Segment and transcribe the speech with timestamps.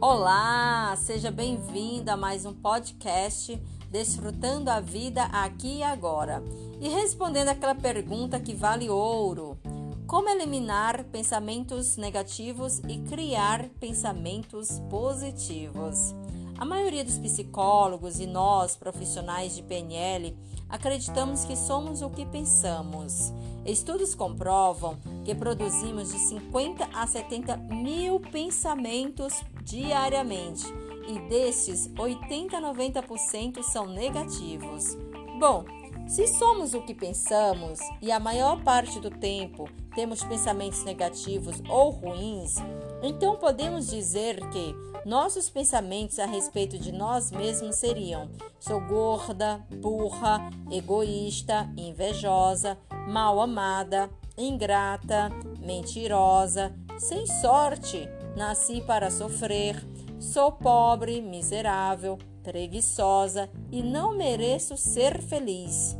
[0.00, 6.42] Olá, seja bem-vinda a mais um podcast Desfrutando a Vida Aqui e Agora.
[6.80, 9.58] E respondendo aquela pergunta que vale ouro:
[10.06, 16.14] Como eliminar pensamentos negativos e criar pensamentos positivos?
[16.60, 20.36] A maioria dos psicólogos e nós, profissionais de PNL,
[20.68, 23.32] acreditamos que somos o que pensamos.
[23.64, 30.66] Estudos comprovam que produzimos de 50 a 70 mil pensamentos diariamente
[31.08, 34.98] e destes, 80 a 90% são negativos.
[35.38, 35.64] Bom,
[36.10, 41.90] se somos o que pensamos e a maior parte do tempo temos pensamentos negativos ou
[41.90, 42.56] ruins,
[43.00, 44.74] então podemos dizer que
[45.06, 54.10] nossos pensamentos a respeito de nós mesmos seriam: sou gorda, burra, egoísta, invejosa, mal amada,
[54.36, 55.30] ingrata,
[55.60, 59.80] mentirosa, sem sorte, nasci para sofrer,
[60.18, 65.99] sou pobre, miserável, preguiçosa e não mereço ser feliz.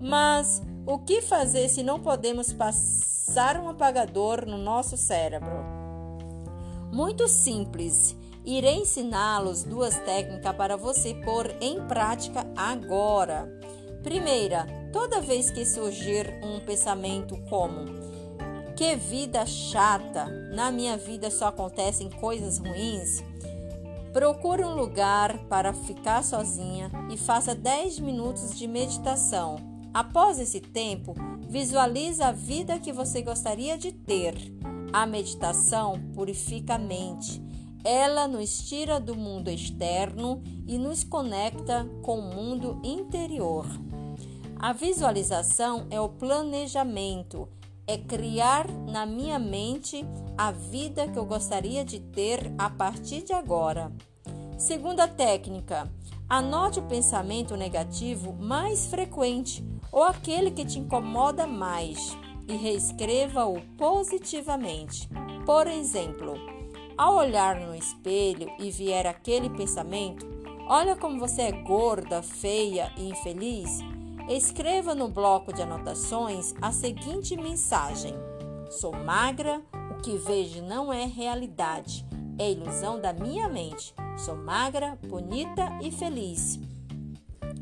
[0.00, 5.64] Mas o que fazer se não podemos passar um apagador no nosso cérebro?
[6.92, 8.16] Muito simples.
[8.44, 13.46] Irei ensiná-los duas técnicas para você pôr em prática agora.
[14.02, 18.08] Primeira, toda vez que surgir um pensamento como
[18.78, 23.24] que vida chata, na minha vida só acontecem coisas ruins,
[24.12, 29.77] procure um lugar para ficar sozinha e faça 10 minutos de meditação.
[29.98, 31.12] Após esse tempo,
[31.48, 34.34] visualize a vida que você gostaria de ter.
[34.92, 37.42] A meditação purifica a mente
[37.84, 43.66] ela nos tira do mundo externo e nos conecta com o mundo interior.
[44.58, 47.48] A visualização é o planejamento,
[47.86, 50.04] é criar na minha mente
[50.36, 53.90] a vida que eu gostaria de ter a partir de agora.
[54.58, 55.90] Segunda técnica,
[56.28, 62.16] anote o pensamento negativo mais frequente ou aquele que te incomoda mais
[62.46, 65.08] e reescreva-o positivamente.
[65.44, 66.34] Por exemplo,
[66.96, 70.26] ao olhar no espelho e vier aquele pensamento,
[70.66, 73.80] olha como você é gorda, feia e infeliz,
[74.28, 78.14] escreva no bloco de anotações a seguinte mensagem:
[78.70, 79.62] Sou magra,
[79.92, 82.04] o que vejo não é realidade,
[82.38, 83.94] é ilusão da minha mente.
[84.16, 86.58] Sou magra, bonita e feliz.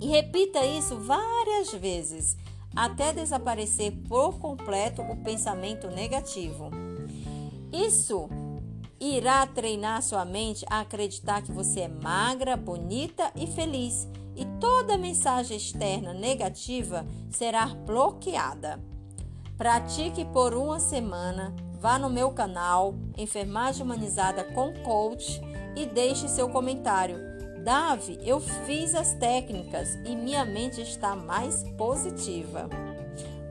[0.00, 2.36] E repita isso várias vezes
[2.74, 6.70] até desaparecer por completo o pensamento negativo.
[7.72, 8.28] Isso
[9.00, 14.98] irá treinar sua mente a acreditar que você é magra, bonita e feliz, e toda
[14.98, 18.78] mensagem externa negativa será bloqueada.
[19.56, 21.54] Pratique por uma semana.
[21.80, 25.40] Vá no meu canal Enfermagem Humanizada com Coach
[25.74, 27.35] e deixe seu comentário.
[27.66, 32.70] Davi, eu fiz as técnicas e minha mente está mais positiva.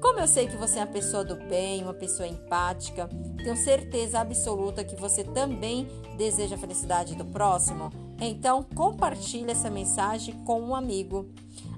[0.00, 4.18] Como eu sei que você é uma pessoa do bem, uma pessoa empática, tenho certeza
[4.18, 5.86] absoluta que você também
[6.16, 11.28] deseja a felicidade do próximo, então compartilhe essa mensagem com um amigo.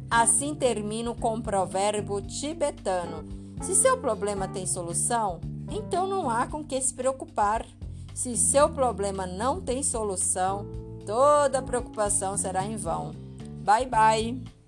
[0.08, 3.28] Assim termino com um provérbio tibetano:
[3.60, 7.66] Se seu problema tem solução, então não há com que se preocupar.
[8.14, 13.12] Se seu problema não tem solução, toda preocupação será em vão.
[13.64, 14.59] Bye bye!